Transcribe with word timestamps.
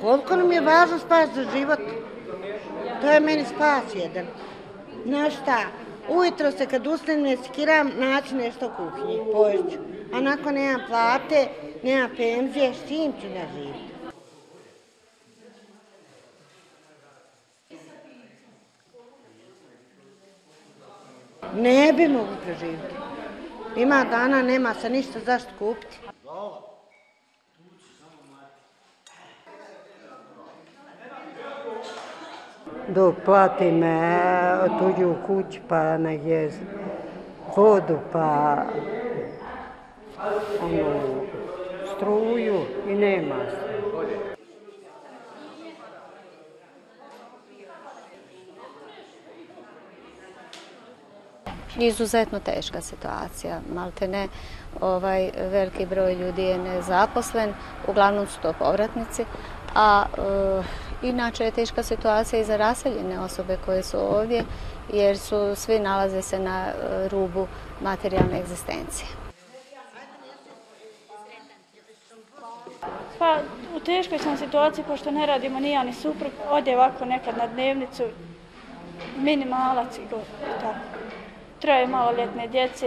Koliko 0.00 0.36
nam 0.36 0.52
je 0.52 0.60
važno 0.60 0.98
spas 0.98 1.30
za 1.34 1.44
život, 1.56 1.78
to 3.00 3.10
je 3.10 3.20
meni 3.20 3.44
spas 3.44 3.94
jedan. 3.94 4.26
Znaš 5.06 5.32
šta, 5.32 5.58
ujutro 6.08 6.50
se 6.50 6.66
kad 6.66 6.86
ustanem 6.86 7.22
ne 7.22 7.36
skiram, 7.36 7.90
naći 7.96 8.34
nešto 8.34 8.72
kuhinje, 8.76 9.32
pojeću. 9.32 9.78
A 10.12 10.20
nakon 10.20 10.54
nema 10.54 10.84
plate, 10.88 11.48
nema 11.82 12.08
penzije, 12.16 12.74
s 12.74 12.88
čim 12.88 13.12
ću 13.20 13.28
da 13.28 13.40
živim. 13.54 13.94
Ne 21.54 21.92
bi 21.92 22.08
mogu 22.08 22.36
preživiti. 22.44 22.94
Ima 23.76 24.04
dana, 24.10 24.42
nema 24.42 24.74
se 24.74 24.90
ništa 24.90 25.18
zašto 25.20 25.50
kupiti. 25.58 25.98
dok 32.88 33.14
platim 33.24 33.82
tuđu 34.78 35.14
kuću, 35.26 35.60
pa 35.68 35.98
negdje 35.98 36.50
vodu, 37.56 37.98
pa 38.12 38.56
ono, 40.62 41.24
struju 41.96 42.60
i 42.88 42.94
nema 42.94 43.34
se. 43.50 44.43
Izuzetno 51.78 52.40
teška 52.40 52.80
situacija, 52.80 53.60
malte 53.74 54.08
ne, 54.08 54.28
ovaj 54.80 55.30
veliki 55.36 55.86
broj 55.86 56.14
ljudi 56.14 56.42
je 56.42 56.58
nezaposlen, 56.58 57.54
uglavnom 57.88 58.26
su 58.26 58.40
to 58.40 58.52
povratnici, 58.58 59.24
a 59.74 60.04
e, 60.18 60.62
inače 61.08 61.44
je 61.44 61.50
teška 61.50 61.82
situacija 61.82 62.40
i 62.40 62.44
za 62.44 62.56
raseljene 62.56 63.20
osobe 63.20 63.58
koje 63.66 63.82
su 63.82 63.98
ovdje, 63.98 64.44
jer 64.92 65.18
su 65.18 65.54
svi 65.54 65.78
nalaze 65.78 66.22
se 66.22 66.38
na 66.38 66.66
eh, 66.66 67.08
rubu 67.08 67.46
materijalne 67.80 68.40
egzistencije. 68.40 69.08
Pa, 73.18 73.38
u 73.76 73.80
teškoj 73.80 74.18
sam 74.18 74.36
situaciji, 74.36 74.84
pošto 74.88 75.10
ne 75.10 75.26
radimo 75.26 75.60
ni 75.60 75.70
ja 75.70 75.82
ni 75.84 75.92
suprug, 75.92 76.32
ode 76.50 76.76
ovako 76.76 77.04
nekad 77.04 77.36
na 77.36 77.46
dnevnicu, 77.46 78.02
minimalac 79.16 79.98
i 79.98 80.10
tako. 80.60 80.76
Troje 81.64 81.86
maloljetne 81.86 82.48
djece. 82.48 82.86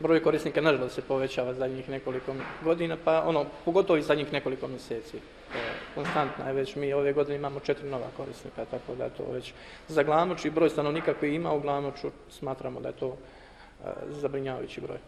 Broj 0.00 0.22
korisnika 0.22 0.60
nažalost 0.60 0.94
se 0.94 1.02
povećava 1.02 1.54
zadnjih 1.54 1.88
nekoliko 1.88 2.34
godina, 2.64 2.96
pa 3.04 3.22
ono, 3.22 3.44
pogotovo 3.64 3.96
i 3.96 4.02
zadnjih 4.02 4.32
nekoliko 4.32 4.68
mjeseci. 4.68 5.18
Konstantna 5.94 6.48
je 6.48 6.52
već, 6.52 6.76
mi 6.76 6.92
ove 6.92 7.12
godine 7.12 7.36
imamo 7.36 7.60
četiri 7.60 7.88
nova 7.88 8.06
korisnika, 8.16 8.64
tako 8.64 8.94
da 8.94 9.08
to 9.08 9.24
već 9.32 9.52
za 9.88 10.02
Glamoč 10.02 10.44
i 10.44 10.50
broj 10.50 10.70
stanovnika 10.70 11.14
koji 11.14 11.34
ima 11.34 11.52
u 11.52 11.60
Glamoču 11.60 12.10
smatramo 12.30 12.80
da 12.80 12.88
je 12.88 12.96
to 12.96 13.16
e, 13.16 13.88
zabrinjavajući 14.08 14.80
broj. 14.80 14.98